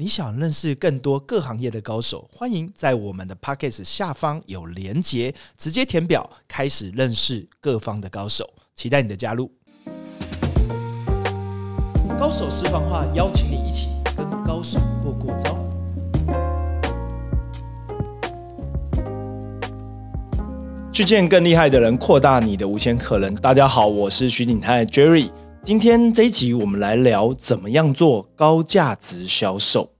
[0.00, 9.52] 你想认识更多各行业的高手，欢迎在我们的 p o c k e t 下方有连结，直接填表开始认识各方的高手，期待你的加入。
[12.18, 15.54] 高手私房话，邀请你一起跟高手过过招。
[20.90, 23.34] 去见更厉害的人，扩大你的无限可能。
[23.34, 25.30] 大家好，我是徐景泰 Jerry。
[25.62, 29.92] 今天这一集，我们来聊怎么样做高价值销售。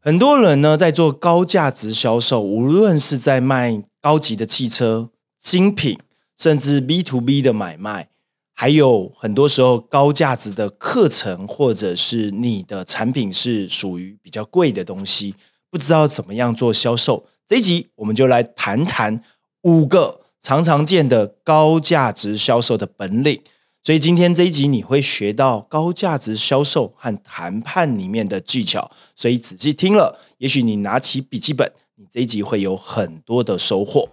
[0.00, 5.98] 很多人呢在做高价值销售，无论是在卖高级的汽车、精品，
[6.38, 8.08] 甚至 B to B 的买卖，
[8.54, 15.34] 还有很多时候高价值的课程，或者是你的产品是属于比较贵的东西，
[15.70, 17.26] 不知道怎么样做销售。
[17.46, 19.22] 这一集我们就来谈谈
[19.64, 23.42] 五个常常见的高价值销售的本领。
[23.88, 34.06] 所以今天这一集你会学到高价值销售和谈判里面的技巧，所以仔细听了，也许你拿起笔记本，你这一集会有很多的收获。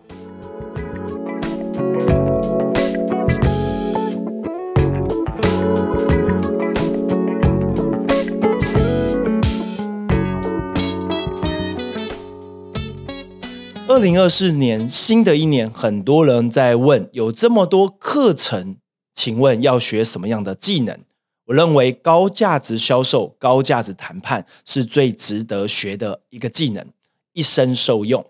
[13.90, 18.78] 二零二四年，新的一年，很多人在问，有这么多课程。
[19.16, 21.00] 请问要学什么样的技能？
[21.46, 26.86] 我认为高价值销售、高价值谈判是最值得学的一个技能，
[27.34, 28.26] 一生受用。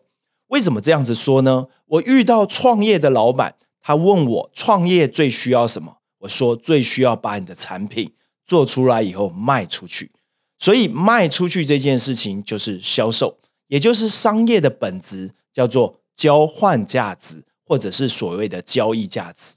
[0.47, 1.67] 为什么这样子说呢？
[1.87, 5.97] 我遇到创业的老板，他问我创业最需要什么？
[6.19, 8.11] 我说最需要把你的产品
[8.45, 10.11] 做出来以后卖出去。
[10.57, 19.55] 所以卖出去这件事情就是销售，也就是商业的本质，叫做交换价值，或者是所谓的交易价值。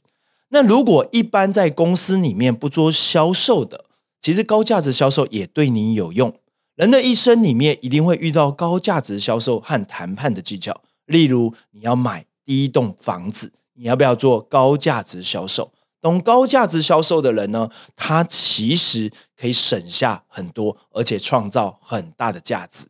[0.50, 3.84] 那如果一般在公司里面不做销售的，
[4.20, 6.34] 其实高价值销售也对你有用。
[6.74, 10.80] 人的一生里面一定会遇到高价值销售和谈判的技巧。
[11.06, 15.72] 例如，你要买第一栋房子，你要不要做高价值销售？
[16.00, 22.86] 懂高价值销售的人呢，他其实可以省下很多，而且创造很大的价值。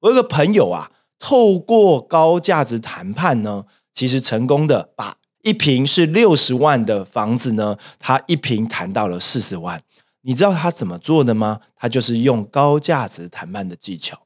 [0.00, 5.18] 我有个朋友啊，透过高价值谈判呢，其实成功的把。
[5.46, 9.80] 一平是六十万的房子呢，他一平谈到了四十万。
[10.22, 11.60] 你知道他怎么做的吗？
[11.76, 14.22] 他就是用高价值谈判的技巧。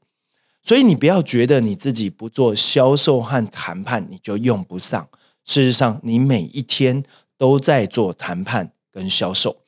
[0.62, 5.08] 所以你不要觉得你自己不做销售和谈判，你就用不上。
[5.44, 7.04] 事实上，你每一天
[7.36, 9.58] 都在做谈判跟销售。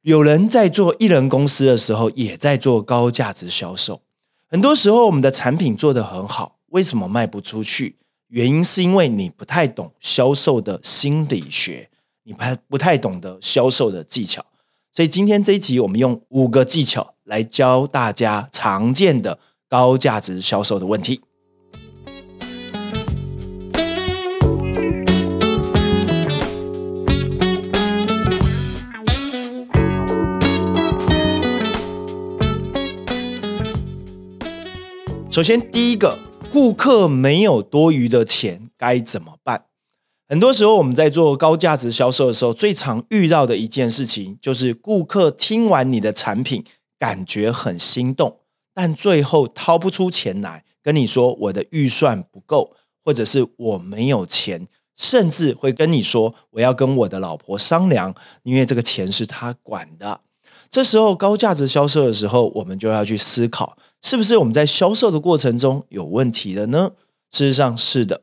[0.00, 4.00] 有人在做艺人公司的时候，也在做高价值销售。
[4.46, 7.96] 很多时候，我们的产品做得很好，为什么卖不出去？
[8.30, 11.90] 原因是因为你不太懂销售的心理学，
[12.22, 14.46] 你不太不太懂得销售的技巧，
[14.92, 21.20] 所以今天这一集我们用五个技巧来教大家常见的高价值销售的问题。
[35.28, 36.29] 首先，第一个。
[36.52, 39.66] 顾客没有多余的钱该怎么办？
[40.28, 46.64] 很多时候我们在做高价值销售的时候，最常遇到的一件事情就是，顾客听完你的产品，
[46.98, 48.40] 感觉很心动，
[48.74, 52.74] 但最后掏不出钱来跟你说我的预算不够，
[53.04, 54.66] 或者是我没有钱，
[54.96, 58.12] 甚至会跟你说我要跟我的老婆商量，
[58.42, 60.20] 因为这个钱是他管的。
[60.70, 63.76] 这时候高价值销售的时候，我们就要去思考。
[64.00, 66.92] 是不是我们在销售的过程中有问题了呢？
[67.30, 68.22] 事实上是的。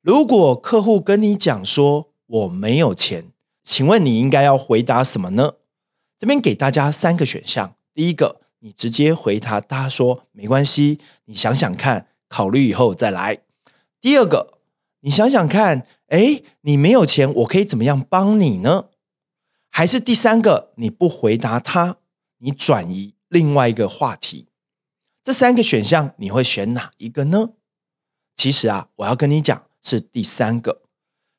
[0.00, 3.32] 如果客户跟你讲说我没有钱，
[3.64, 5.54] 请问你应该要回答什么呢？
[6.16, 7.74] 这边给大家三个选项。
[7.92, 13.40] 第一个，你直接回答他说没关系，你想想看，考虑以后再来。
[14.00, 14.54] 第二个，
[15.00, 18.86] 你想想看，哎，你没有钱，我可以怎么样帮你呢？
[19.70, 21.98] 还是第三个，你不回答他，
[22.38, 24.48] 你转移另外一个话题。
[25.22, 27.50] 这三个选项你会选哪一个呢？
[28.34, 30.82] 其实啊，我要跟你讲是第三个。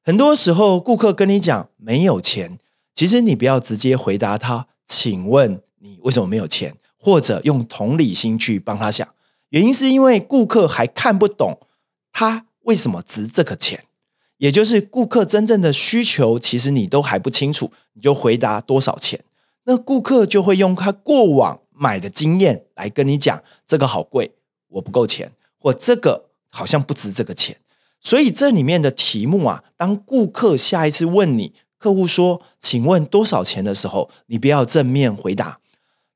[0.03, 2.59] 很多时候，顾客跟你讲没有钱，
[2.93, 6.75] 其实你不要直接回答他，请问你为什么没有钱？
[6.97, 9.07] 或者用同理心去帮他想，
[9.49, 11.57] 原因是因为顾客还看不懂
[12.11, 13.85] 他为什么值这个钱，
[14.39, 19.23] 也就是顾客真正的需求，其实你都还不清楚，你就回答多少钱，
[19.63, 21.61] 那顾客就会用他过往。
[21.81, 24.33] 买的经验来跟你讲，这个好贵，
[24.67, 27.55] 我不够钱，或这个好像不值这个钱。
[28.01, 35.61] 所以这里面的题目啊，当顾客下一次问你，客户说“请问多少钱”的时候，你不要正面回答，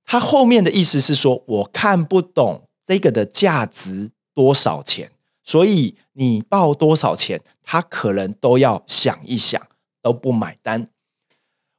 [0.05, 5.11] 他后面的意思是说我看不懂这个的价值多少钱，
[5.44, 9.62] 所以你报多少钱，他可能都要想一想，
[10.01, 10.88] 都不买单。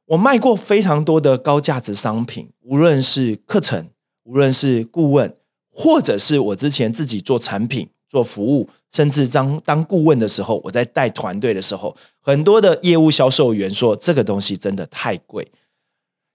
[0.06, 3.88] 我卖过非常多的高价值商品，无论是课程，
[4.24, 5.34] 无论是顾问，
[5.70, 15.50] 或者是我之前自己做产品、做服务，甚至当当顾问的时候，我在带团队的时候，很多的业务销售员说这个东西真的太贵，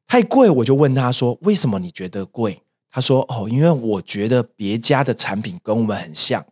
[0.08, 0.50] 太贵。
[0.50, 6.44] 我就问他说：“为什么你觉得贵？”他说：“哦，因为我觉得别家的产品跟我们很像，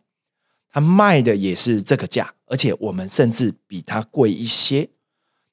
[0.70, 4.88] 他卖的也是这个价，而且我们甚至比他贵一些。”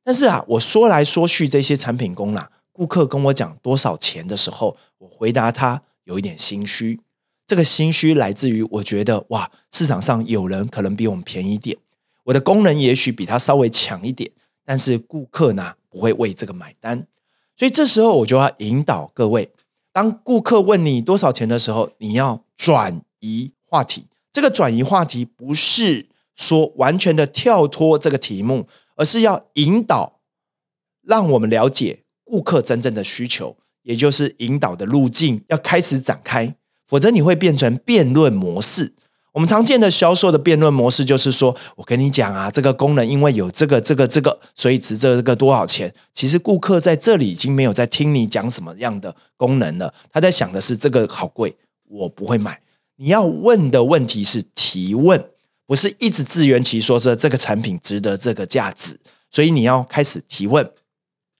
[0.04, 7.00] 但是啊，我说来说去这些产品功啊，顾客跟我讲多少钱的时候，我回答他有一点心虚。
[7.48, 11.78] 这个心虚来自于我觉得哇，市场上有人可能比我们便宜点，
[12.26, 14.32] 我的功能也许比他稍微强一点，
[14.64, 17.08] 但是顾客呢不会为这个买单。
[17.56, 19.52] 所以这时候我就要引导各位，
[19.92, 24.06] 当顾客问你多少钱的时候，你要转移话题。
[24.36, 28.68] 这个转移话题不是说完全的跳脱这个题目。
[28.98, 30.22] 而是要引导，
[31.02, 36.56] 让我们了解顾客真正的需求，也就是引导的路径要开始展开，
[36.88, 38.94] 否则你会变成辩论模式。
[39.34, 45.94] 我们常见的销售的辩论模式就是说，我跟你讲啊，这个功能因为有这个、这个、这个，所以值这个多少钱。
[46.14, 51.54] 其实顾客在这里已经没有在听你讲什么样的功能了，他在想的是这个好贵，
[51.90, 52.62] 我不会买。
[52.98, 55.30] 你要问的问题是提问。
[55.68, 59.00] 不是一直自圆其说，说这个产品值得这个价值，
[59.32, 60.72] 所以你要开始提问。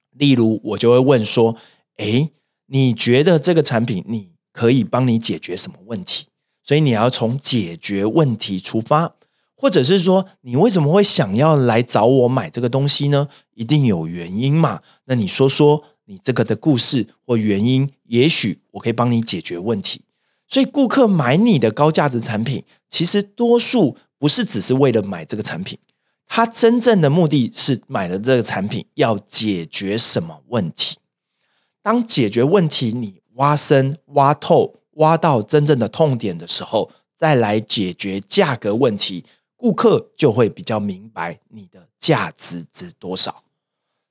[0.10, 1.56] 例如，我就会问说
[1.98, 2.32] ：“哎，
[2.66, 6.26] 你觉得这个产品你可以帮你解决什么问题？”
[6.66, 9.14] 所以你要从解决问题出发，
[9.56, 13.28] 或者是说，你为什么会想要来找我买这个东西呢？
[13.54, 14.82] 一定有原因嘛？
[15.04, 20.02] 那你说说你这个的故事或原因，也许我可以帮你解决问题。
[20.56, 23.98] 所以，顾客买你的高价值产品，其实多数。
[24.18, 25.78] 不是只是为了买这个产品，
[26.26, 30.98] 他真正的目的是买了这个产品要解决什么问题？
[31.84, 39.26] 当解决问题你挖深、挖透、挖到真正的痛点的时候，再来解决价格问题，
[39.58, 43.44] 顾客就会比较明白你的价值值多少。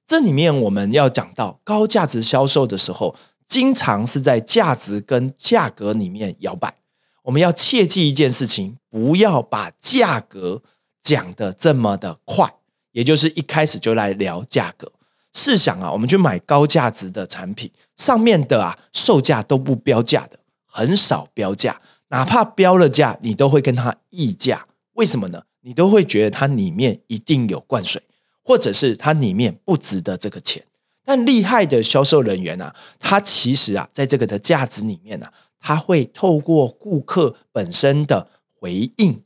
[0.07, 6.77] 这里面我们要讲到高价值销售的时候，经常是在价值跟价格里面摇摆。
[7.23, 10.63] 我们要切记一件事情，不要把价格
[11.03, 12.55] 讲的这么的快，
[12.93, 14.93] 也就是一开始就来聊价格。
[15.33, 24.67] 试想啊，我们去买高价值的产品，上面的啊售价都不标价的，很少标价，哪怕标了价，你都会跟他议价。
[24.93, 25.43] 为什么呢？
[25.63, 28.03] 你都会觉得它里面一定有灌水，
[28.45, 30.63] 或者是它里面不值得这个钱。
[31.05, 35.27] 但厉害的销售人员啊，他其实啊，在这个的价值里面呢。
[35.67, 38.29] 他会透过顾客本身的
[38.61, 39.23] 回应，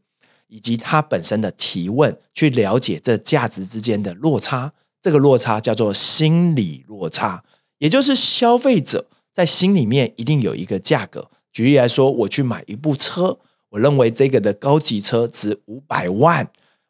[0.46, 4.72] 以及他本身的提问，去了解这价值之间的落差。
[5.02, 7.42] 这个落差叫做心理落差，
[7.78, 11.28] 也就是消费者在心里面一定有一个价格。
[11.50, 13.40] 举例来说，我去买一部车，
[13.70, 16.48] 我认为这个的高级车值五百万，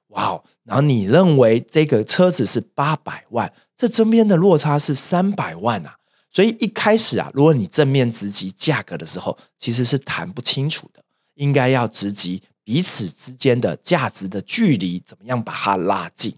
[0.08, 0.42] 哇！
[0.64, 5.96] 然后你认为这个车子是八百万，这中间的落差是三百万啊。
[6.30, 11.02] 所以一开始啊，如果你正面直击价格的时候，其实是谈不清楚的。
[11.36, 16.34] 应该要直击彼此之间的价值的距离，怎么样把它拉近？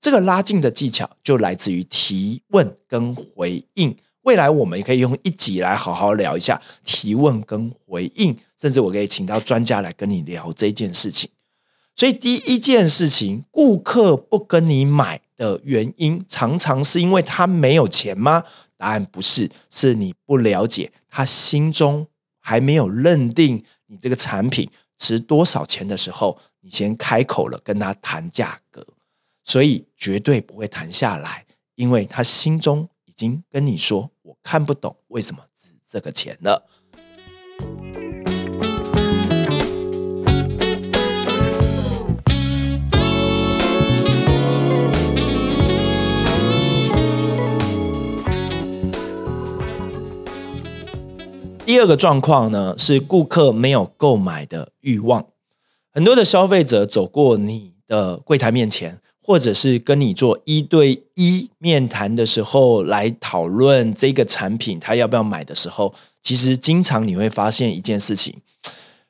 [0.00, 3.96] 这个拉近的技巧就来自于提问跟回应。
[4.22, 11.28] 未来我们也可以用一集来好好聊一下提问跟回应，甚至我可以请到专家来跟你聊这件事情。
[11.96, 18.42] 所以第一件事情，顾客不跟你买的原因，常常是因为他没有钱吗？
[18.76, 22.06] 答案不是，是你不了解他心中
[22.40, 28.84] 还没有认定你这个产品值多少钱的时候，你先开口了跟他谈价格，
[29.44, 31.46] 所以绝对不会谈下来，
[31.76, 36.68] 因为他心中已经跟你说我看不懂为什么值这个钱了。
[51.74, 55.26] 第二个状况呢，是顾客没有购买的欲望。
[55.90, 68.36] 很多的消费者走过你的柜台面前，或者是跟你做一对一面谈的时候，来讨论这个产品他要不要买的时候，其实经常你会发现一件事情：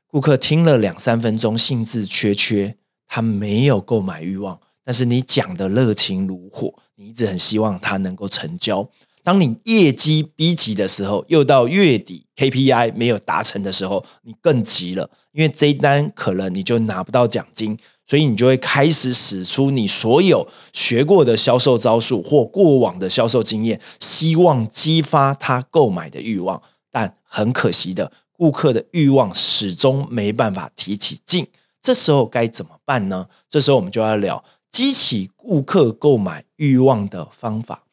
[0.07, 8.89] 顾客听了两三分钟，兴致缺缺，他没有购买欲望，但是你讲的热情如火，你一直很希望他能够成交。
[9.25, 26.63] 当你业绩逼急的时候，又到月底 KPI 没有达成的时候，你更急了，因为这一单可能你就拿不到奖金，所以你就会开始使出你所有学过的销售招数或过往的销售经验，希望激发他购买的欲望。
[26.93, 31.47] 但很可惜的，顾客的欲望始终没办法提起劲。
[31.81, 33.27] 这时候该怎么办呢？
[33.49, 37.84] 这时候我们就要聊激起顾客购买欲望的方法。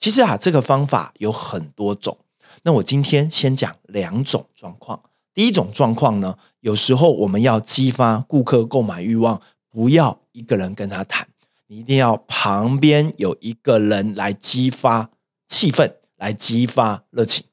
[0.00, 2.16] 其实啊，这个方法有很多种。
[2.62, 4.98] 那我今天先讲两种状况。
[5.34, 11.28] 第一种状况呢，有时候我们要激发顾客购买欲望，不要一个人跟他谈，
[11.66, 15.10] 你一定要旁边有一个人来激发
[15.46, 17.44] 气氛，来激发热情。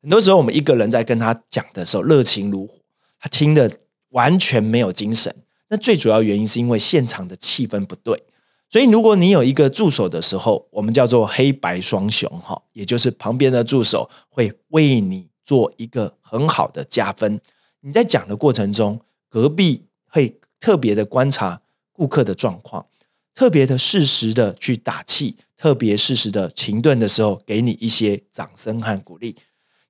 [0.00, 2.74] 很多时候，我们一个人在跟他讲的时候，热情如火，
[3.18, 3.78] 他听的
[4.10, 5.34] 完全没有精神。
[5.68, 8.22] 那最主要原因是因为现场的气氛不对。
[8.70, 17.40] 所以，如果你有一个助手的时候，我们叫做黑白双雄哈，也就是旁边的助手会为你做一个很好的加分。
[17.80, 21.60] 你在讲的过程中，隔壁会特别的观察
[21.90, 22.86] 顾客的状况，
[23.34, 29.34] 特别的适时的去打气，特别适时的停顿的时候，给你一些掌声和鼓励。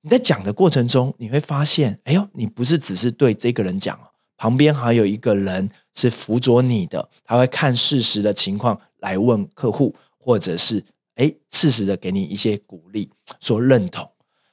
[0.01, 3.99] 你在讲的过程中，你会发现，哎呦，你不是只是对这个人讲
[4.41, 10.83] 旁边还有一个人是辅佐你的，他会看事实的情况来问客户，或者是
[11.13, 14.09] 哎，适时的给你一些鼓励，说认同。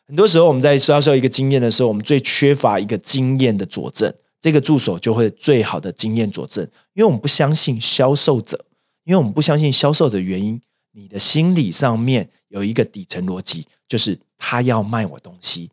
[0.07, 8.67] 很多时候我们在销售一个经验的时候，我们最缺乏一个经验的佐证，这个助手就会最好的经验佐证，因为我们不相信销售者，
[9.05, 10.61] 因为我们不相信销售的原因，
[10.93, 15.71] 你的心理上面有一个底层逻辑，就是他要卖我东西，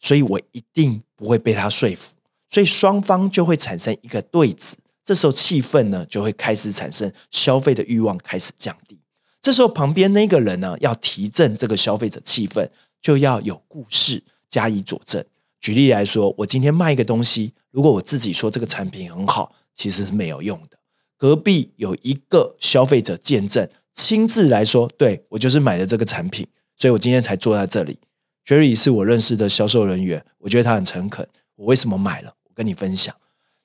[0.00, 2.14] 所以我一定不会被他说服。
[2.48, 8.98] 所以双方就会产生一个对子，这时候气氛呢就会开始产生消费的欲望开始降低。
[9.40, 12.68] 这时候旁边那个人呢要提振这个消费者气氛，
[13.00, 15.24] 就要有故事加以佐证。
[15.60, 20.78] 举例来说，我今天卖一个东西，如果我自己说这个产品很好，其实是没有用的。
[21.16, 27.98] 隔壁有一个消费者见证，亲自来说，对我就是买的这个产品，所以我今天才坐在这里。
[28.46, 31.28] Jerry 是我认识的销售人员，我觉得他很诚恳。
[31.56, 32.32] 我为什么买了？
[32.58, 33.14] 跟你分享，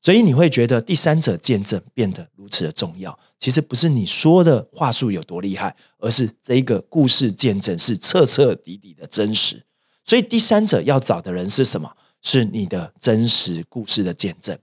[0.03, 3.17] 所以你会觉得第三者见证变得如此的重要。
[3.39, 9.63] 其实不是你说的话术有多厉害，而是这一个故事见证是彻彻底底的真实。
[10.05, 11.91] 所以第三者要找的人是什么？
[12.21, 14.55] 是你的真实故事的见证。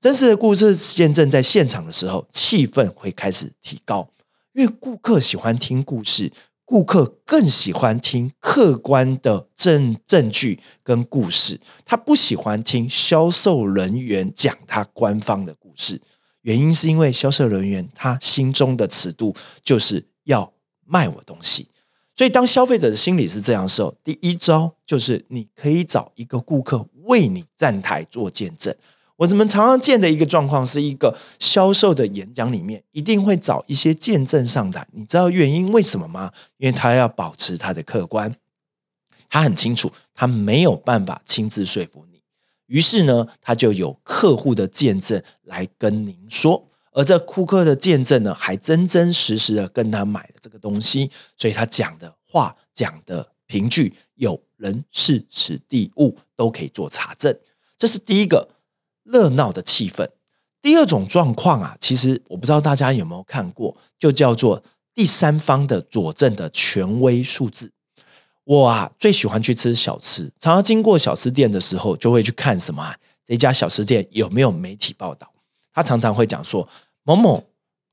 [0.00, 4.10] 真实的故事见证在现场的时候，气氛会开始提高，
[4.54, 6.32] 因为顾客喜欢听故事。
[6.70, 16.00] 顾客更喜欢听客观的证证据跟故事，他不喜欢听销售人员讲他官方的故事。
[16.42, 19.34] 原因是因为销售人员他心中的尺度
[19.64, 20.52] 就是要
[20.86, 21.66] 卖我东西，
[22.14, 28.72] 所以当消费者的心理是这样的时候，第一招就是你可以找一个顾客为你站台做见证。
[29.20, 34.88] 我们常常见的一个状况，是一个销售的演讲里面一定会找一些见证上台。
[34.92, 36.32] 你知道原因为什么吗？
[36.56, 38.34] 因为他要保持他的客观，
[39.28, 42.22] 他很清楚他没有办法亲自说服你，
[42.64, 57.38] 于是呢，他就有客户的见证来跟您说，而这库克的见证呢，还真真实实的跟他买了这个东西，所以他讲的话、讲的凭据，有人、事、此、地、物都可以做查证。
[57.76, 58.48] 这是第一个。
[59.04, 60.08] 热闹的气氛。
[60.62, 64.62] 第二种状况啊，其实我不知道大家有没有看过，就叫做
[64.94, 67.72] 第三方的佐证的权威数字。
[68.44, 75.30] 我啊最喜欢去吃小吃，常常经过小吃店的时候，就会去看什么啊这家小吃店有没有媒体报道。
[75.72, 76.68] 他常常会讲说
[77.04, 77.44] 某某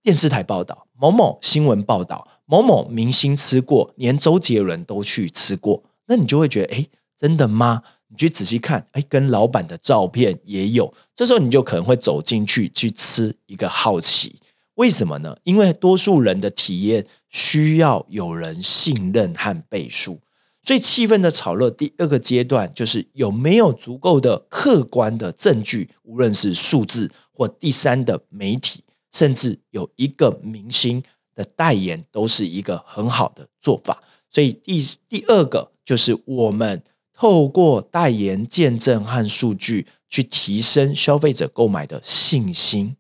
[0.02, 5.84] 电视台报道、某某新闻报道、某某明星吃过，连周杰伦都去吃过。
[6.08, 7.84] 那你就会觉得，哎，真的吗？
[8.10, 10.94] 你去仔细看，哎，跟老板的照片也有。
[11.14, 14.40] 这时候你就可能会走进去去吃一个好奇，
[14.76, 15.38] 为什么呢？
[15.44, 20.22] 因为多数人的体验需要有人信任和背书，
[20.62, 21.70] 所以气氛的炒热。
[21.70, 31.04] 第二个阶段就是有没有足够的客观的证据，无论是数字或第三的媒体，甚至有一个明星
[31.36, 34.02] 的代言，都是一个很好的做法。
[34.32, 36.82] 所以第第二个就是我们。
[37.20, 42.96] 透过代言、见证和数据去提升消费者购买的信心，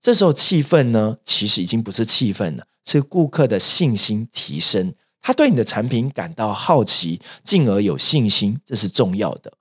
[0.00, 9.52] 这时候气氛呢，其实已经不是气氛了，是顾客的信心提升，他对你的产品感到好奇，进而有信心，这是重要的。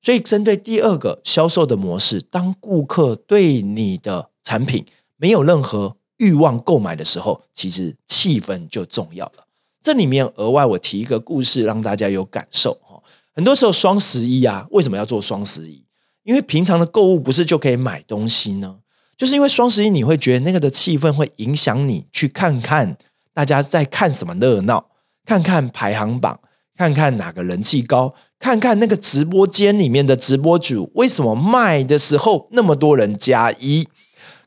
[0.00, 9.46] 所以，针对第二个销售的模式，当顾客对你的产品没有任何欲望购买的时候，其实气氛就重要了。
[9.82, 12.78] 这里面额外我提一个故事，让大家有感受。
[13.34, 15.84] 很多时候双十一啊，为什么要做双十一？
[16.24, 18.78] 因为平常的购物不是就可以买东西呢？
[19.16, 22.96] 就是因为双十一你会觉得那个的气氛会影响你去看看
[23.34, 24.90] 大家在看什么热闹，
[25.24, 26.40] 看看排行榜，
[26.76, 33.86] 看看哪个人气高，看看那个直播间里面的直播主为什么卖的时候那么多人加一，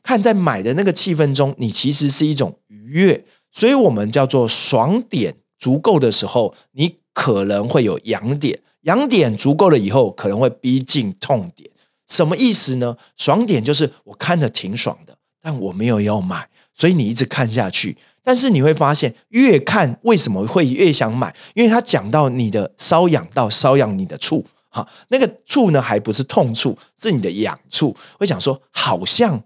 [0.02, 3.24] 看在买的那个气氛中，你其实是一种愉悦。
[3.50, 11.70] 所以我们叫做爽点足够的时候，你可能会有痒点，痒点足够了以后，可能会逼近痛点。
[12.06, 12.96] 什么意思呢？
[13.16, 17.96] 爽点就是我看着挺爽的，但我没有要买，所以你一直看下去。
[18.22, 21.34] 但是你会发现，越看为什么会越想买？
[21.54, 27.94] 因为他讲到你的瘙痒到瘙痒你的处，哈，那个处呢，还不是痛处，是你的痒处。
[28.18, 29.42] 会想说，好像。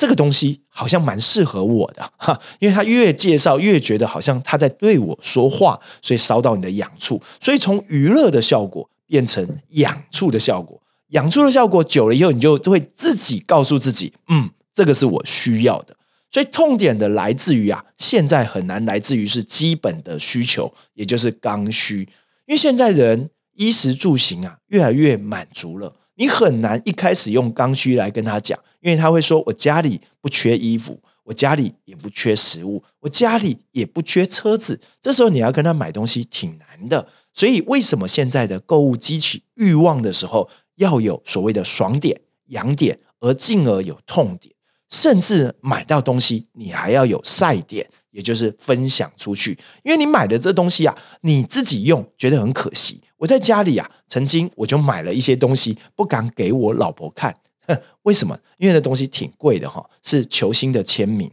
[0.00, 15.94] 这个东西好像蛮适合我的 哈，因为他越介绍越觉得好像他在对我说话，所以烧到你的痒处，所以从娱乐的效果变成痒处的效果，痒处的效果久了以后，你就会自己告诉自己，嗯，这个是我需要的。
[16.30, 22.08] 所以痛点的来自于啊，现在很难来自于是基本的需求，也就是刚需，
[22.46, 25.92] 因为现在人衣食住行啊越来越满足了。
[26.20, 37.08] 你很难一开始用刚需来跟他讲，因为他会说：“我家里不缺衣服，我家里也不缺食物，我家里也不缺车子。”这时候你要跟他买东西挺难的。
[37.32, 40.46] 所以，为什么现在的购物激起欲望的时候，
[40.76, 44.54] 要有所谓的爽点、痒点，而进而有痛点，
[44.90, 49.56] 甚至买到东西你还要有晒点，也就是分享出去。
[49.84, 53.00] 因为你买的这东西啊，你自己用觉得很可惜。
[53.20, 57.36] 我在家里啊，曾经我就买了一些东西，不敢给我老婆看。
[58.02, 58.38] 为什么？
[58.56, 61.30] 因为那东西挺贵的哈，是球星的签名。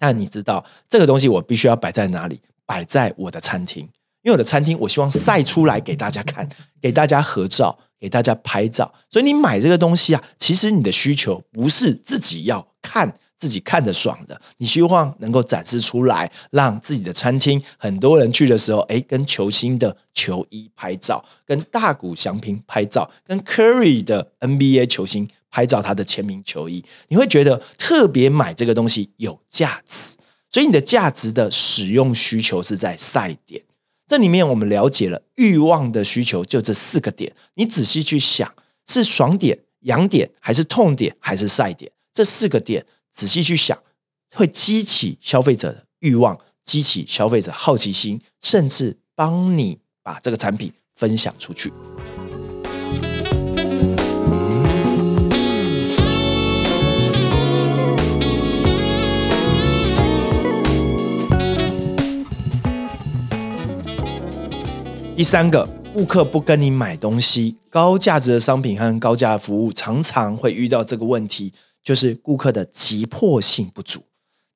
[0.00, 2.40] 那你知道这个东西我必须要摆在哪里？
[2.64, 3.82] 摆在我的餐厅，
[4.22, 6.48] 因为我的餐厅我希望晒出来给大家看，
[6.80, 8.94] 给大家合照，给大家拍照。
[9.10, 13.12] 所以你买这个东西啊，其实你的需求不是自己要看。
[13.42, 30.16] 自己看着爽的，你希望能够展示出来，让自己的餐厅很多人去的时候，哎，跟球星的球衣拍照，跟大谷翔平拍照，跟 Curry 的 NBA 球星拍照，他的签名球衣，你会觉得特别买这个东西有价值。
[30.48, 33.60] 所以你的价值的使用需求是在赛点。
[34.06, 37.34] 这里面我们了解了欲望的需求，就这四个点。
[37.54, 38.54] 你仔细去想，
[38.86, 41.90] 是爽点、痒点，还是痛点，还是赛点？
[42.14, 42.86] 这四个点。
[43.14, 43.78] 仔细去想，
[44.34, 51.70] 会激起消费者的欲望，激起消费者好奇心，甚至帮你把这个产品分享出去。
[65.14, 71.52] 第三个，顾客不跟你买东西，高价值的商品和高价服务常常会遇到这个问题。
[71.82, 74.04] 就是顾客的急迫性不足，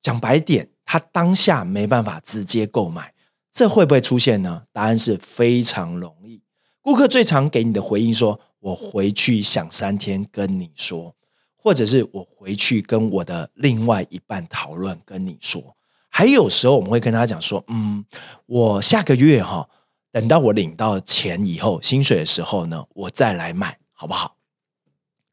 [0.01, 3.13] 讲白点，他当下没办法直接购买，
[3.51, 4.63] 这会不会出现呢？
[4.71, 6.41] 答案是非常容易。
[6.81, 11.13] 顾客最常给你的回应说：“我回去想三天跟你说，
[11.57, 15.75] 或者是我回去跟我的另外一半讨论跟你说。”
[16.09, 18.05] 还有时候我们会跟他讲说：“嗯，
[18.45, 19.67] 我下个月哈，
[20.13, 24.36] 等到我领到钱以后，薪水的时候呢，我再来买，好不好？”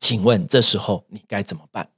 [0.04, 1.88] 请问这时候你该怎么办？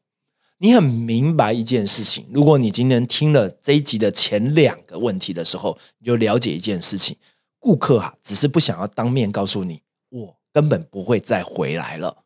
[0.58, 7.16] 你很明白一件事情，如果你今天听了这一集的前两个问题的时候，你就了解一件事情：
[7.58, 12.18] 顾客啊，只是不想要当面告诉你，我根本不会再回来了。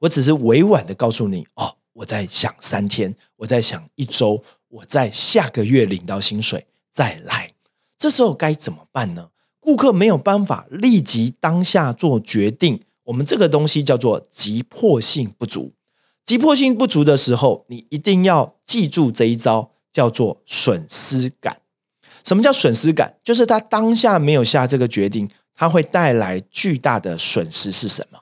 [0.00, 7.52] 我只是委婉的告诉你，哦，我在想三天，我在想一周，我在下个月领到薪水再来。
[7.96, 9.30] 这时候该怎么办呢？
[9.60, 12.82] 顾客没有办法立即当下做决定。
[13.08, 15.72] 我们这个东西叫做急迫性不足。
[16.26, 21.62] 急迫性不足的时候，你一定要记住这一招，叫做损失感。
[22.22, 23.14] 什么叫损失感？
[23.24, 28.18] 就是他当下没有下这个决定，他会带来巨大的损失是什么？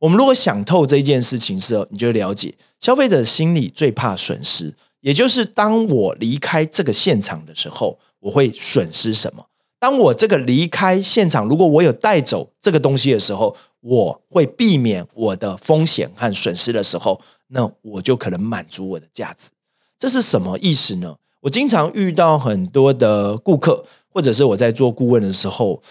[0.00, 9.46] 我们如果想透这件事情时候，你就了解消费者心里最怕损失，也就是当我离开这个现场的时候，我会损失什么？
[9.78, 13.56] 当我这个离开现场，如果我有带走这个东西的时候。
[13.84, 19.50] 我会避免我的风险和损失的时候，那我就可能满足我的价值。
[19.98, 21.16] 这是什么意思呢？
[21.40, 25.82] 我经常遇到很多的顾客，或者是我在做顾问的时候，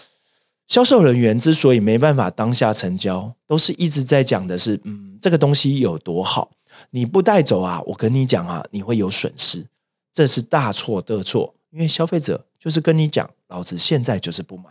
[0.66, 6.50] 销售人员之所以没办法当下成交，都是一直在讲的是，嗯，这个东西有多好，
[6.90, 9.64] 你不带走啊，我跟你讲啊，你会有损失。
[10.12, 12.44] 这是大错特错，因为消费者。
[12.58, 14.64] 就是跟你讲，老子现在就是不买，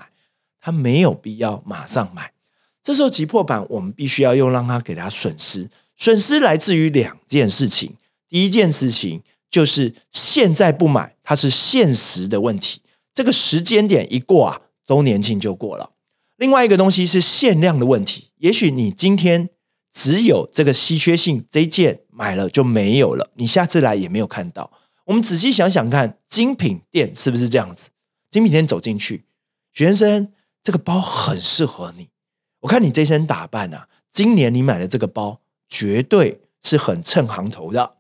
[0.60, 2.32] 他没有必要马上买。
[2.84, 7.96] 这时候急迫版，我们必须要用让他给他损失，损失来自于两件事情。
[8.28, 12.82] 第一件事情就是现在不买，它是现实的问题，
[13.14, 15.92] 这个时间点一过啊，周年庆就过了。
[16.36, 19.50] 另外一个东西是限量的问题，也许你今天
[19.94, 24.70] 只有这个稀缺性，这件买了就没有了，你下次来也没有看到。
[25.06, 27.92] 我们仔细想想看，精品店是不是这样子？
[28.32, 29.24] 精品店走进去，
[29.72, 32.08] 许先生，这个包很适合你。
[32.64, 37.98] 我看你这身打扮啊，今年你买的这个包绝对是很蹭行头的。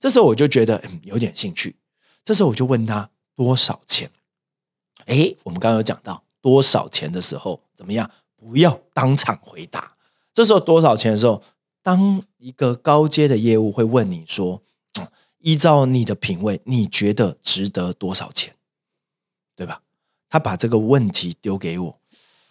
[0.00, 1.76] 这时候我就觉得嗯有点兴趣。
[2.24, 4.10] 这时候我就问他多少钱？
[5.06, 8.10] 哎，我们刚刚有讲到多少钱的时候怎么样？
[8.36, 9.92] 不要当场回答。
[10.34, 11.42] 这时候多少钱的时候，
[11.82, 14.62] 当一个高阶的业务会问你说
[15.38, 18.56] ：“依照你的品味，你觉得值得多少钱？”
[19.54, 19.82] 对吧？
[20.28, 21.99] 他把这个问题丢给我，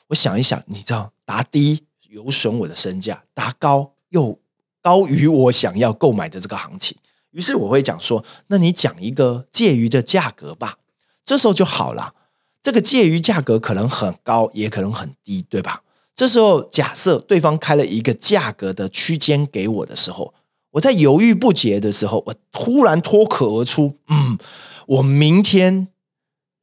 [0.09, 1.11] 我想一想，你知道。
[1.25, 4.39] 答低有损我的身价，答高又
[4.81, 6.97] 高于我想要购买的这个行情，
[7.29, 10.79] 于是我会讲说：“那你讲一个介于的价格吧。”
[11.23, 12.15] 这时候就好了。
[12.63, 15.83] 这个介于价格可能很高，也可能很低，对吧？
[16.15, 20.33] 这时候假设对方开了一个价格的区间给我的时候，
[20.71, 24.39] 我在犹豫不决的时候，我突然脱口而出：“嗯，
[24.87, 25.89] 我明天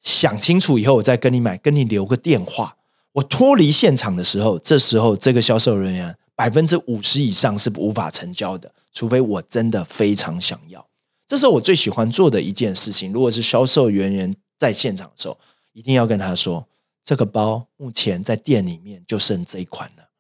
[0.01, 2.76] 想清楚以后，我再跟你买，跟你留个电话。”
[3.17, 10.87] 我脱离现场的时候，这时候这个销售人员百分之五十以上是无法成交的，除非我真的非常想要。
[11.27, 13.11] 这是我最喜欢做的一件事情。
[13.15, 15.39] 如果是销售人员在现场的时候，
[15.73, 16.69] 一定要跟他说
[17.03, 20.11] ：“这个包目前在店里面就剩这一款了。”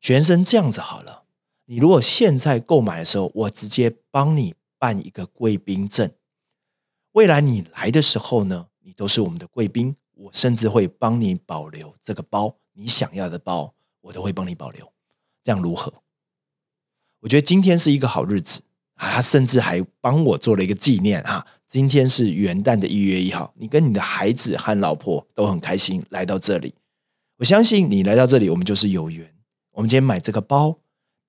[0.00, 1.24] 学生这样子好了，
[1.66, 6.10] 你如果现在购买的时候，我直接帮你办一个贵宾证，
[7.12, 9.94] 未来你来的时候呢，你都是我们的贵宾。
[10.20, 14.92] 我甚至会帮你保留这个包，你想要的包，我都会帮你保留，
[15.42, 16.02] 这样如何？
[17.20, 18.62] 我觉得今天是一个好日子
[18.96, 19.12] 啊！
[19.12, 26.74] 他甚至还帮我做了一个纪念哈，今天是元旦的一月一号，你跟你的孩子和老婆都很开心来到这里。
[27.38, 29.34] 我相信你来到这里，我们就是有缘。
[29.72, 30.78] 我们今天买这个包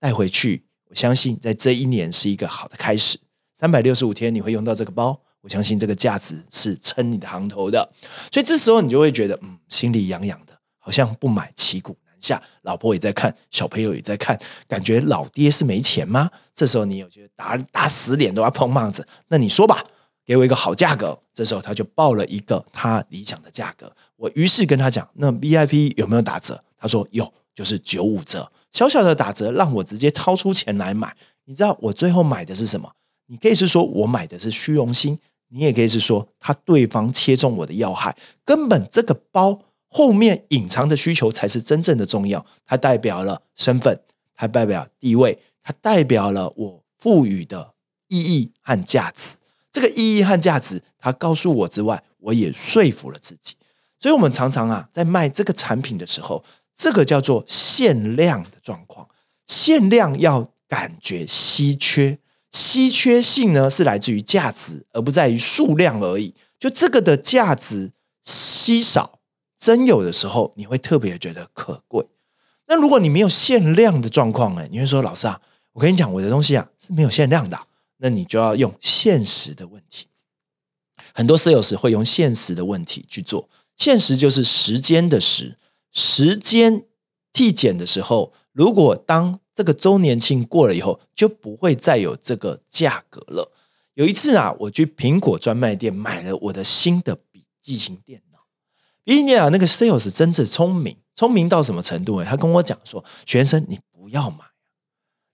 [0.02, 3.18] 带回去，我相信在这一年是一个好的开始。
[3.54, 5.22] 三百六十五天你会用到这个包。
[5.42, 7.92] 我相信这个价值是撑你的行头的，
[8.32, 12.42] 所以这时候你就会觉得，嗯，心里痒痒的，好像不买旗鼓难下。
[12.62, 16.30] 老婆也在看，小朋友也在看，感觉老爹是没钱吗？
[16.54, 19.84] 这时候你有觉得打打死脸都要碰帽子，那你说吧，
[20.24, 21.18] 给我一个好价格。
[21.34, 23.92] 这时候他就报了一个他理想的价格。
[24.18, 26.64] 我于是跟他讲，那 VIP 有没有打折？
[26.78, 31.16] 他说有，就是九五折，小小的打折，让我直接掏出钱来买。
[31.46, 32.92] 你知道我最后买的是什么？
[33.28, 35.18] 你可以是说我买的是虚荣心。
[35.54, 42.46] 你也可以是说，他对方切中我的要害，根本这个包后面隐藏的需求才是真正的重要。
[42.66, 44.00] 它代表了身份，
[44.34, 47.74] 它代表地位，它代表了我赋予的
[48.08, 49.36] 意义和价值。
[49.72, 53.56] 这个意义和价值，它告诉我之外，我也说服了自己。
[54.00, 59.08] 所以，我们常常啊，在卖这个产品的时候，这个叫做限量的状况，
[59.48, 62.18] 限量要感觉稀缺。
[62.52, 66.34] 稀缺性呢，是来自于价值，而不在于数量而已。
[66.60, 67.92] 就这个的价值
[68.24, 69.20] 稀少、
[69.58, 72.06] 真有的时候，你会特别觉得可贵。
[72.68, 74.68] 那如果你没有限量的状况呢？
[74.72, 75.42] 你会说：“老师啊，
[75.74, 77.60] 我跟你讲，我的东西啊是没有限量的。”
[78.04, 80.08] 那你就要用现实的问题。
[81.14, 83.50] 很多 sales 会用现实的问题去做。
[83.78, 85.58] 现实就是时间的时，
[85.92, 86.86] 时间
[87.34, 93.52] 递减的时候，如果当这个周年庆过了以后，就不会再有这个价格了。
[93.94, 98.40] 有一次啊，我去苹果专卖店买了我的新的笔记型电脑。
[99.04, 102.24] 笔记电脑那个 sales 真是聪明，聪明到什么程度？
[102.24, 104.38] 他跟我讲说：“学生，你不要买，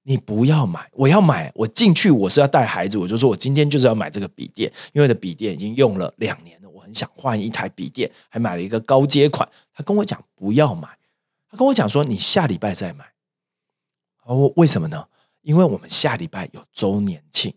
[0.04, 1.50] 你不要买，我要买。
[1.56, 9.48] 我进去我是要带孩子，我就说我今天就是要买这个笔电，因为我的笔电已经用了两年了，我很想换一台笔电，还买了一个高阶款。
[9.74, 10.90] 他跟我讲不要买，
[11.50, 13.06] 他跟我讲说你下礼拜再买。”
[14.28, 15.06] 哦，为什么呢？
[15.42, 17.54] 因为我们下礼拜有周年庆，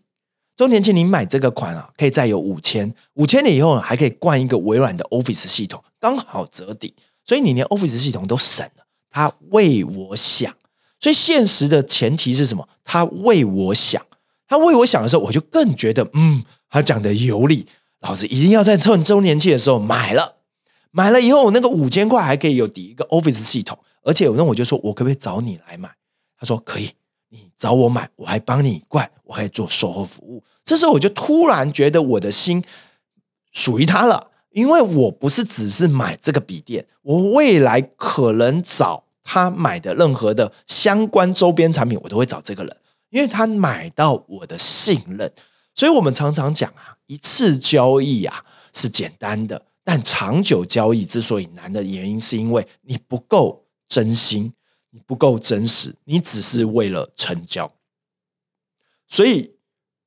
[0.55, 8.85] 周年庆你买这个款啊，可以再有五千，五千年以后还可以灌一个微软的 Office 系统，刚好折抵，所以你连 Office 系统都省了。
[9.09, 10.55] 他为我想，
[11.01, 12.69] 所以现实的前提是什么？
[12.85, 14.01] 他为我想，
[14.47, 17.65] 他为我想的时候，我就更觉得，嗯，他讲的有理，
[17.99, 20.37] 老子一定要在趁周年庆的时候买了，
[20.91, 25.89] 买了以后我那个五千块还可以有抵一个 Office 系统，而且那我就说我可不可以找你来买？
[26.41, 26.89] 他说可以，
[27.29, 30.43] 你找我买，我还帮你灌，我还做售后服务。
[30.63, 32.63] 这时候我就突然觉得我的心
[33.51, 42.75] 属于他了，因为我不是只是买这个笔电，我未来可能找他买的任何的相关周边产品，我都会找这个人，
[43.11, 45.31] 因为他买到我的信任。
[45.75, 54.51] 所以我们常常讲啊，一次交易啊是简单的，但长久交易之所以难的原因，是因为你不够真心，
[54.91, 57.73] 你不够真实，你只是为了成交。
[59.07, 59.55] 所以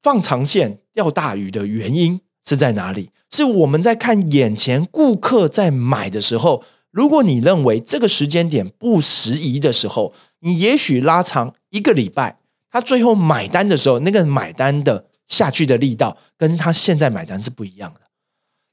[0.01, 3.11] 放长线钓大鱼的原因是在哪里？
[3.31, 12.39] 是我们在看眼前顾客在买的时候，如果你认为这个时间点不适宜的时候，你也许拉长一个礼拜，
[12.71, 18.01] 他最后买单的时候，那个买单的下去的力道跟他现在买单是不一样的。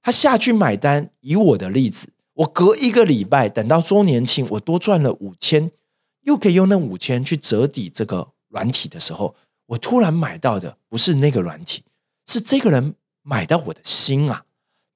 [0.03, 5.71] 他下去买单，以我的例子，我隔一个礼拜等到周年庆，我多赚了五千，
[6.23, 9.35] 又可以用那五千去折抵这个软体的时候。
[9.67, 11.81] 我突然买到的不是那个软体，
[12.27, 14.43] 是这个人买到我的心啊！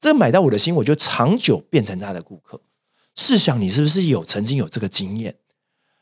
[0.02, 2.60] 这买到我的心，我就长久变成他的顾客。
[3.16, 5.36] 试想，你是不是有曾经有这个经验？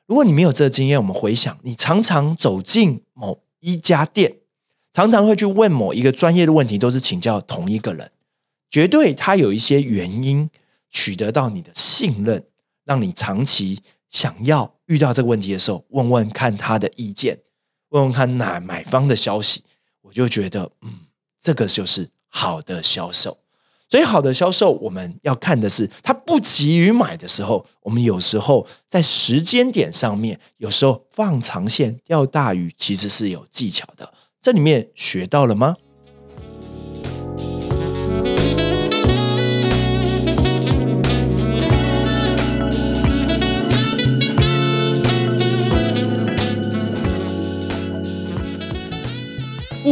[0.08, 4.38] 如果你没有这个经验，我们回想，你常常走进某一家店，
[4.92, 8.12] 常常会去问某一个专业的问题，都是请教同一个人，
[8.72, 10.50] 绝对他有一些原因
[10.90, 12.44] 取得到你的信任，
[12.86, 17.40] 让你长期想要遇到这个问题的时候，问问看他的意见。
[17.90, 19.64] 问问看哪买方的消息，
[20.02, 20.92] 我就觉得，嗯，
[21.40, 23.38] 这个就是好的销售。
[23.90, 34.12] 所以，好的销售，我们要看的是，他不急于买的时候，我们有时候在时间点上面，有时候放长线钓大鱼，其实是有技巧的。
[34.42, 35.76] 这里面学到了吗？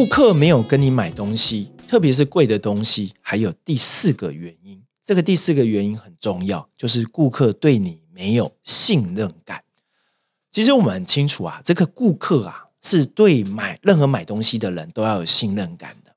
[0.01, 4.81] 顾客没有跟你买东西，特别是贵的东西，还有第四个原因。
[5.03, 9.63] 这个第四个原因很重要，就是顾客对你没有信任感。
[10.49, 16.15] 其实我们很清楚啊，这个顾客啊，是对买任何买东西的人都要有信任感的。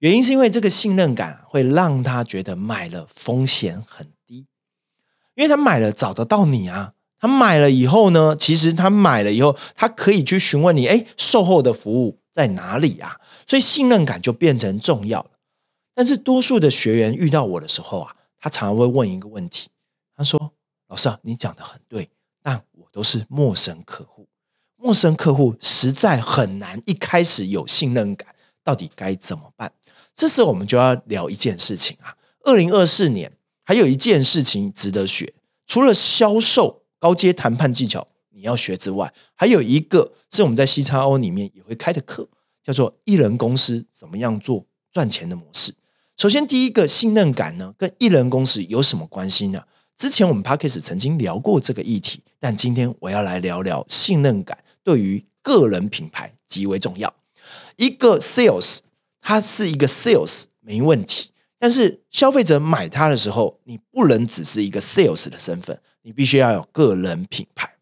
[0.00, 4.48] 原因是因为这个信任感会让他觉得买了风险很低，
[5.36, 6.94] 因为他买了找得到你啊。
[7.20, 12.18] 他买了以后呢，其实他买了以后，他可以去询问你，哎，售后的服务。
[12.34, 13.20] 在哪里啊？
[13.46, 15.30] 所以信任感就变成重要了。
[15.94, 19.68] 但是多数的学员遇到我的时候啊，他常常会问一个问题：
[20.16, 20.52] 他说，
[20.88, 22.10] 老师啊，你讲的很对，
[22.42, 24.26] 但我都是陌生客户，
[24.74, 29.72] 陌生客户实在很难一开始有信任感，到底该怎么办？
[30.12, 32.16] 这时候我们就要聊一件事情啊。
[32.40, 33.30] 二零二四年
[33.62, 35.32] 还有一件事情值得学，
[35.64, 38.08] 除了销售高阶谈判技巧。
[38.44, 42.28] 你要学之外，还有一个是我们在 C 叉 O 里面也会开的课，
[42.62, 45.74] 叫做艺人公司怎么样做赚钱的模式。
[46.18, 49.64] 首先，第一个信任感呢，跟艺人公司有什么关系呢？
[49.96, 57.14] 之前我们 p a c k e s 曾经聊过这个议题，但今天我要来聊聊信任感对于个人品牌极为重要。
[57.76, 58.80] 一个 Sales，
[59.22, 67.73] 它是一个 Sales 没问题，但是消费者买它的时候，你不能只是一个 Sales 的身份，你必须要有个人品牌。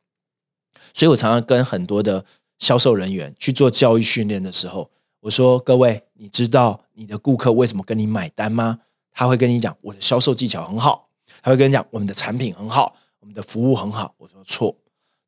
[1.02, 2.24] 所以我常常跟很多的
[2.60, 4.88] 销售人员去做教育训练的时候，
[5.18, 8.78] 我说：“各位，你知道你的顾客为什么跟你买单吗？”
[9.12, 11.08] 他会跟你讲：“我的销售技巧很好。”
[11.42, 14.76] 他会跟你讲：“我们的产品很好，我们的服务很好。”我说：“错，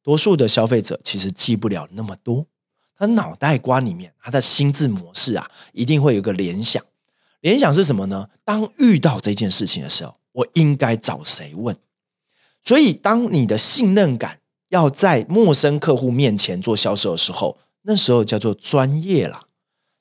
[0.01, 2.47] 多数的消费者其实记不了那么多。
[2.97, 6.81] 他脑袋瓜里面，他的心智模式啊，一定会有个联想。
[7.41, 8.29] 联想是什么呢？
[8.45, 11.77] 当遇到这件事情的时候，我应该找谁问？
[12.63, 14.39] 所以，当你的信任感。
[14.75, 19.45] 要在陌生客户面前做销售的时候，那时候叫做专业啦。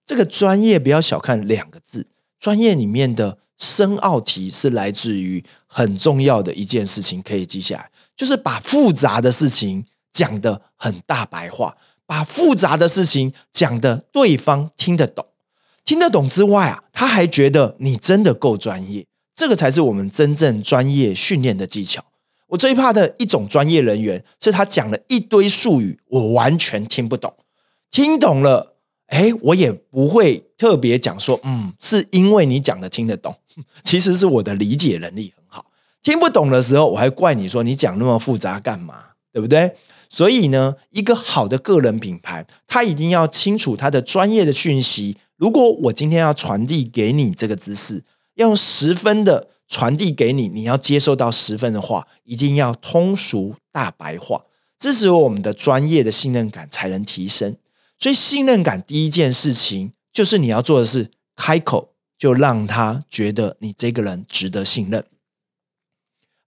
[0.04, 2.08] 这个专业不要小看两个字，
[2.40, 15.28] 专业里面的深奥题是来自于很重要的一件事情，可以记下来，就是把复杂的事情讲的很大白话，把复杂的事情讲的对方听得懂，
[15.86, 19.06] 听得懂之外啊，他还觉得你真的够专业，
[19.36, 22.04] 这个才是我们真正专业训练的技巧。
[22.54, 27.34] 我最怕的一种专业人员是他讲了一堆术语，我完全听不懂。
[27.90, 28.76] 听懂了，
[29.08, 33.36] 哎，我也不会特别讲说，嗯，是因为你讲的听得懂，
[33.84, 35.66] 其实是我的理解能力很好。
[36.04, 39.76] 听不懂的时候，我还怪你说你讲那么复杂干嘛，对不对？
[40.08, 45.18] 所以呢，一个好的个人品牌，他一定要清楚他的专业的讯息。
[45.38, 48.04] 如果我今天要传递给你这个知识，
[48.36, 49.48] 要用十分的。
[49.74, 54.46] 传递给你，你要接受到十分的话，一定要通俗大白话，
[54.78, 57.58] 这时候我们的专业的信任感才能提升。
[57.98, 65.04] 所以信任感第一件事情就是你要做的是开口就让他觉得你这个人值得信任。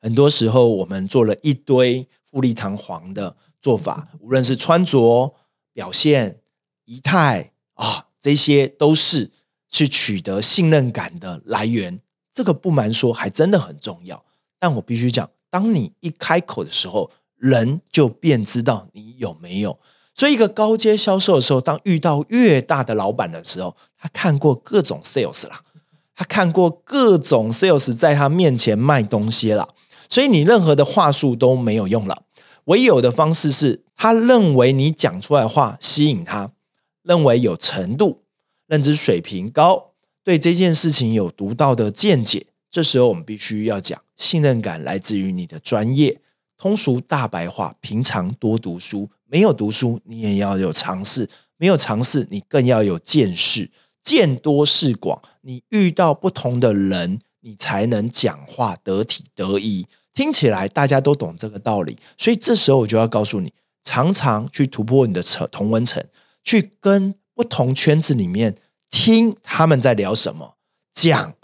[0.00, 5.34] 很多时候，我们做了一堆富丽堂皇的做法，无论是穿着、
[5.72, 6.38] 表现、
[6.84, 9.32] 仪态啊，这些都是
[9.68, 11.98] 去取得信任感的来源。
[12.36, 14.22] 这个不瞒说，还真的很重要。
[14.58, 19.78] 但我必须讲，当你一开口的时候，人就便知道你有没有。
[20.14, 25.62] 所以，一个高阶销售的时候，当遇到越大的老板的时候，他看过各种 sales 啦，
[26.14, 29.66] 他看过各种 sales 在他面前卖东西啦，
[30.06, 32.24] 所以你任何的话术都没有用了。
[32.64, 36.52] 唯有的方式是他认为你讲出来话吸引他，
[37.02, 38.22] 认为有程度、
[38.66, 39.92] 认知水平高，
[40.26, 42.46] 对这件事情有独到的见解。
[42.68, 46.20] 这时候，我们必须要讲信任感来自于你的专业。
[46.58, 53.70] 通俗大白话，平常多读书，没有读书你也要有尝试，没有尝试你更要有见识，
[54.02, 55.22] 见多识广。
[55.42, 59.86] 你遇到不同的人，你才能讲话得体得意。
[60.12, 63.52] 听起来大家都懂这个道理，所以这时候我就要告诉你，
[63.84, 66.04] 常常去突破你的层同文层，
[66.42, 68.56] 去跟不同圈子里面
[68.98, 70.54] 听他们在聊什么，
[70.94, 71.34] 讲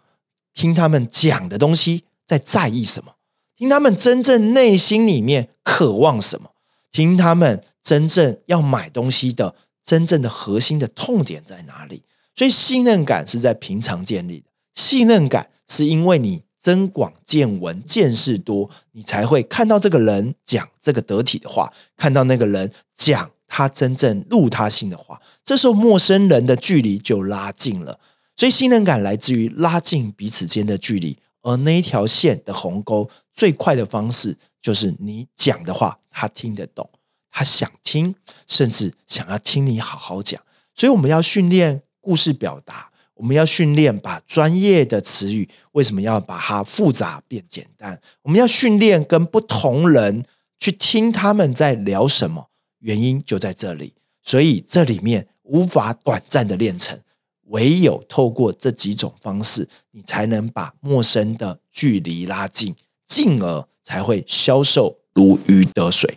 [0.54, 3.16] 听他们讲的东西在在意什么。
[3.54, 6.52] 听他们真正内心里面渴望什么，
[6.90, 12.02] 听他们真正要买东西的真正的核心的痛点在哪里？
[12.34, 14.46] 所以信任感是在平常建立的。
[14.72, 25.20] 信任感是因为你增广见闻、见识多，你才会看到这个人讲这个得体的话，看到那个人讲他真正入他心的话。
[25.44, 28.00] 这时候陌生人的距离就拉近了。
[28.34, 31.18] 所以信任感来自于拉近彼此间的距离。
[31.42, 36.88] 而那一条线的鸿沟，最快的方式就是你讲的话，他听得懂，
[37.30, 38.14] 他想听，
[38.46, 40.40] 甚至想要听你好好讲。
[40.74, 48.00] 所以我们要训练故事表达，我们要训练把专业的词语为什么要把它复杂变简单？
[48.22, 50.24] 我们要训练跟不同人
[50.58, 52.48] 去听他们在聊什么，
[52.82, 53.94] 原因就在这里。
[54.22, 57.00] 所以这里面无法短暂的练成。
[57.46, 62.74] 唯有透过这几种方式，你才能把陌生的距离拉近，
[63.06, 66.16] 进而才会销售如鱼得水。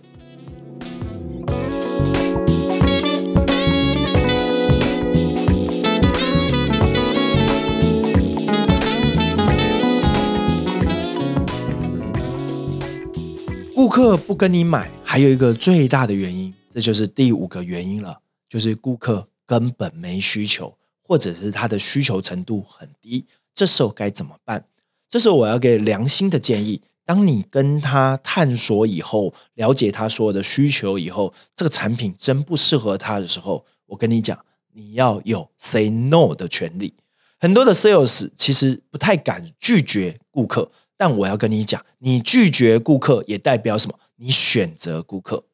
[13.74, 20.76] 顾客不跟你买，还有一个最大的原因，这就是第五个原因了，就是顾客根本没需求。
[21.02, 23.24] 或者是他的需求程度很低，
[23.54, 24.66] 这时候该怎么办？
[25.10, 34.38] 这时候我要给良心的建议：当你跟他探索以后，了解他所有的需求以后，这个产品真不适合他的时候，我跟你讲，
[34.74, 36.94] 你要有 say no 的权利。
[37.40, 43.98] 很多的 sales 其实不太敢拒绝顾客，但我要跟你讲，你拒绝顾客也代表什么？
[44.18, 45.46] 你选择顾客。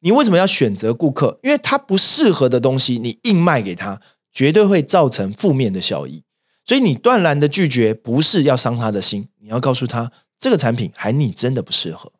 [0.00, 1.40] 你为什么要选择顾客？
[1.42, 4.00] 因为他不适合的东西，你硬卖给他。
[4.32, 6.22] 绝对会造成负面的效益，
[6.62, 12.12] 所以你断然的拒绝不是要伤他的心，你要告诉他这个产品还你真的不适合。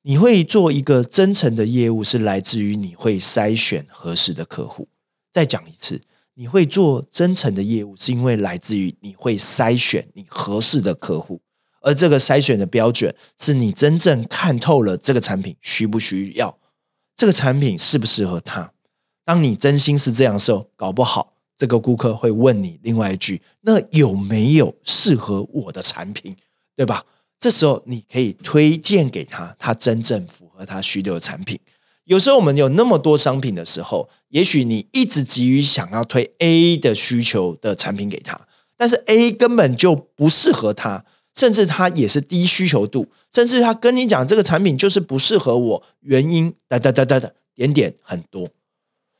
[0.00, 4.88] 你会做一个真诚的业务，是来自于你会筛选合适的客户。
[5.30, 6.00] 再讲一次，
[6.32, 11.42] 你会做真诚的业务，是因为来自于你会筛选你合适的客户，
[11.86, 16.58] 而这个筛选的标准是你真正看透了这个产品需不需要，
[17.16, 18.72] 这个产品适不适合他。
[19.24, 26.34] 当你真心是这样时候，搞不好这个顾客会问你另外一句：“那有没有适合我的产品？
[26.74, 27.04] 对吧？”
[27.38, 31.56] 这时候你可以推荐给他他真正符合他需求的产品。
[32.06, 38.40] 有时候我们有那么多商品的时候，也许你一直急于想要推 A 的需求的产品给他，
[38.76, 41.04] 但是 A 根本就不适合他，
[41.36, 48.48] 甚至他也是低需求度，甚至他跟你讲这个产品就是不适合我，原因哒哒哒哒的点点很多。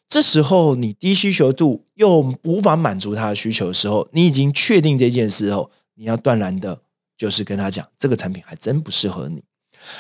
[0.09, 6.81] 这时候你低需求度又无法满足他的需求的时候，你已经确定这件事后，你要断然的，
[7.19, 9.43] 就是跟他讲，这个产品还真不适合你。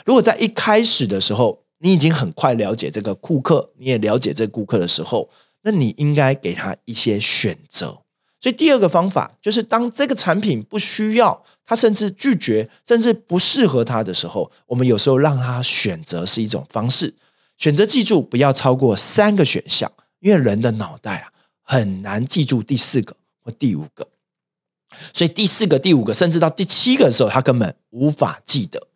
[0.05, 5.29] 如果在一开始的时候，你已经很快了解这个顾客，你也了解这顾客的时候，
[5.63, 7.99] 那你应该给他一些选择。
[8.47, 17.13] 所以第二个方法就是，当这个产品不需要他，甚至拒绝，甚至不适合他的时候，我们有时候让他选择是一种方式。
[17.59, 19.91] 选择记住不要超过三个选项，
[20.21, 24.07] 因为人的脑袋啊很难记住第四个或第五个，
[25.13, 28.87] 所以第四个、第五个，甚至到第七个的时候，他根本无法记得。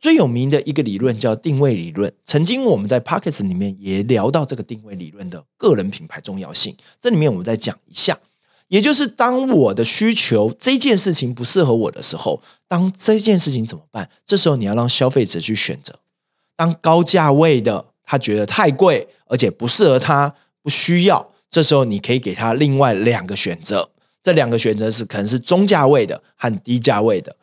[0.00, 6.76] 最有名的一个理论叫定位理论，曾经我们在 Pockets 里面也聊到这个定位理论的个人品牌重要性。
[7.00, 8.18] 这里面我们再讲一下，
[8.68, 14.08] 也就是当我的需求这件事情不适合我的时候，当这件事情怎么办？
[14.24, 15.94] 这时候你要让消费者去选择。
[16.56, 23.90] 当高价位的他觉得太贵，而且不适合他，不需要，这时候你可以给他另外两个选择。
[24.22, 27.36] 这两个选择是可能是中价位的和低价位的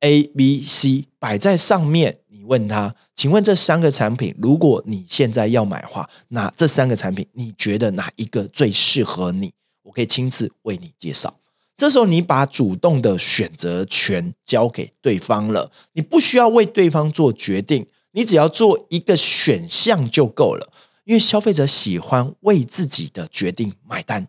[0.00, 2.18] ，A、B、C 摆在上面。
[2.28, 9.52] 你问他，请问这三个产品，如果你现在要买的话，那这三个产品你觉得哪一个最适合你？
[9.86, 11.40] 我可以亲自为你介绍。
[11.76, 20.72] 这时候你把主动的选择权交给对方了，你不需要为对方做决定，你只要做一个选项就够了。
[21.04, 24.28] 因为消费者喜欢为自己的决定买单。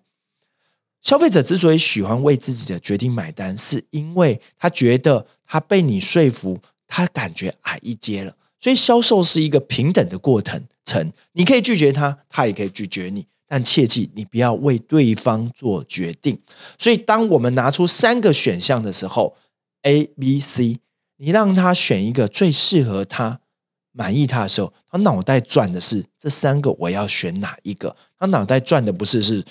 [1.02, 8.36] 消费者之所以喜欢为自己的决定买单，是因为他觉得他被你说服，他感觉矮一阶了。
[8.60, 13.26] 所以销售是一个平等的过程，程你可以拒绝他，他也可以拒绝你。
[13.48, 16.40] 但切记，你不要为对方做决定。
[16.78, 19.36] 所以，当我们拿出三个选项的时候
[19.84, 20.80] ，A、B、C，
[21.16, 23.40] 你让他选一个最适合他、
[23.94, 27.96] 满意他的时候，他脑袋转的是这三个我要选哪一个？
[28.20, 29.44] 他脑袋转的不是是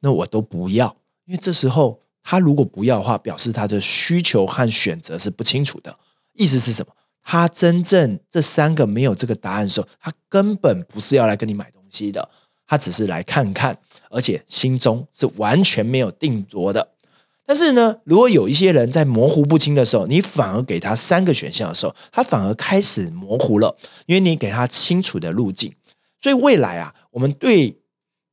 [0.00, 0.96] 那我都不要，
[1.26, 5.98] 因为这时候他如果不要的话，表示他的需求和选择是不清楚的。
[6.34, 6.92] 意思是什么？
[7.22, 12.30] 他真正这三个没有这个答案的时候，他根本不是要来跟你买东西的。
[12.70, 13.76] 他只是来看看，
[14.10, 16.92] 而且心中是完全没有定着的。
[17.44, 25.74] 但是呢，如果有一些人在模糊不清的时候，你反而给他三个选项的时候，他反而开始模糊了，因为你给他清楚的路径。
[26.20, 27.76] 所以未来啊，我们对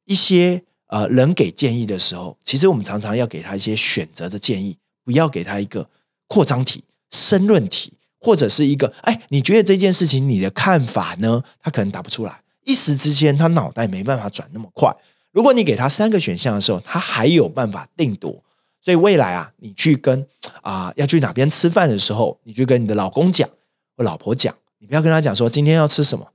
[0.05, 5.89] 一些呃人给建议的时候，其实我们常常要给他一些选择的建议，不要给他一个
[6.27, 11.43] 扩张题、申论题，或者是一个哎，你觉得这件事情你的看法呢？
[11.59, 12.41] 他可能答不出来。
[12.67, 14.93] 一时之间，他脑袋没办法转那么快。
[15.31, 18.43] 如果你给他三个选项的时候，他还有办法定夺。
[18.81, 20.27] 所以未来啊，你去跟
[20.61, 23.49] 啊要去哪边吃饭的时候，你就跟你的老公讲
[23.95, 26.27] 或老婆讲，你不要跟他讲说今天要吃什么，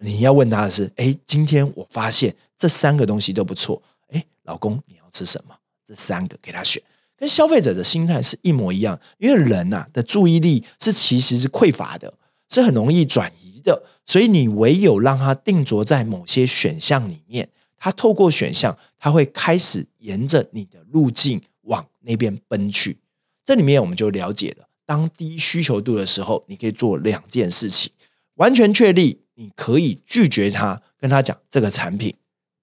[0.00, 3.82] 你要问他的是：哎，今天我发现这三个东西都不错。
[4.10, 5.54] 哎，老公你要吃什么？
[5.86, 6.82] 这三个给他选，
[7.16, 9.00] 跟消费者的心态是一模一样。
[9.18, 12.12] 因为人呐的注意力是其实是匮乏的，
[12.50, 13.82] 是很容易转移的。
[14.06, 17.48] 所以你唯有让他定着在某些选项里面，
[17.78, 22.98] 他透过选项，他会开始沿着你的路径往那边奔去。
[23.44, 27.90] 这里面我们就了解了，当低需求度的时候，你可以做两件事情：
[28.34, 32.14] 完全确立，你可以拒绝他，跟他讲这个产品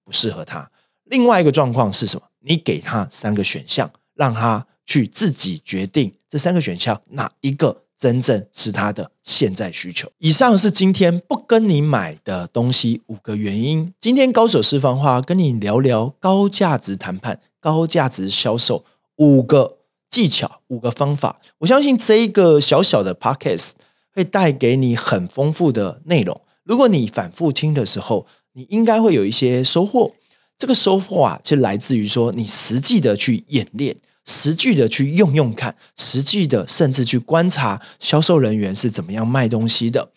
[0.04, 0.70] 不适合他。
[1.04, 2.26] 另外一个状况是什么？
[2.40, 7.82] 你给他三个选项，让他去自己决定这三个选项哪一个。
[8.02, 10.10] 真正是他的现在需求。
[10.18, 13.94] 以上是今天不跟你买的东西五个原因。
[14.00, 18.84] 今天高手私房话跟你聊聊高价值谈判、高价值销售
[19.18, 19.78] 五个
[20.10, 21.40] 技巧、五个方法。
[21.58, 23.74] 我相信这一个小小的 podcast
[24.12, 26.40] 会带给你很丰富的内容。
[26.64, 30.10] 如果你反复听的时候，你应该会有一些收获。
[30.58, 33.96] 这个收获啊，就来自于说你实际的去演练。
[34.24, 40.12] 实际的去用用看，实际的甚至去观察销售人员是怎么样卖东西的，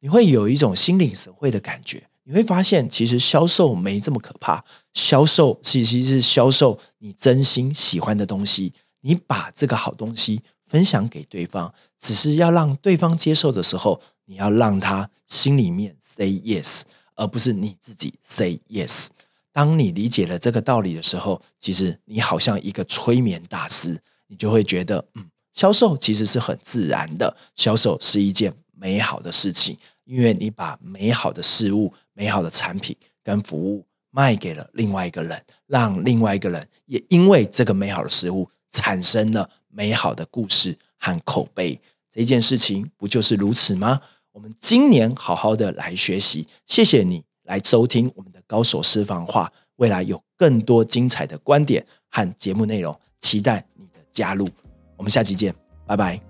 [0.00, 2.04] 你会有一种心领神会的感觉。
[2.26, 4.64] 你会发现，其实销售没这么可怕，
[4.94, 8.72] 销售其实是销售你真心喜欢的东西。
[9.02, 16.84] 你把这个好东西分享给对方，只是要让对方接受的时候，你要让他心里面 say yes，
[17.14, 19.08] 而不是你自己 say yes。
[19.54, 23.96] 当你理解了这个道理的时候，其实你好像一个催眠大师，
[24.26, 41.80] 你就会觉得，嗯，销售其实是很自然的，销售是一件美好的事情，因为你把美好的事物、美好的产品跟服务卖给了另外一个人，让另外一个人也因为这个美好的事物产生了美好的故事和口碑。
[42.10, 44.00] 这件事情不就是如此吗？
[44.32, 48.33] 我们今年好好的来学习，谢谢你来收听我们。
[48.46, 54.48] 高手私房话，未来有更多精彩的观点和节目内容，期待你的加入。
[54.96, 55.54] 我们下期见，
[55.86, 56.20] 拜拜。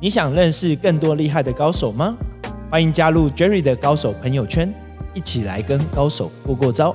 [0.00, 2.16] 你想认识更多厉害的高手吗？
[2.70, 4.72] 欢迎加入 Jerry 的高手朋友圈，
[5.14, 6.94] 一起来跟高手过过招。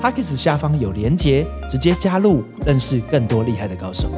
[0.00, 4.10] p a c k e 下方有连结，直接加入，认识更多厉害的高手。